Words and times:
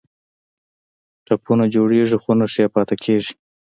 ټپونه 1.25 1.63
جوړیږي 1.75 2.17
خو 2.21 2.31
نښې 2.39 2.61
یې 2.65 2.71
پاتې 2.75 2.95
کیږي. 3.03 3.33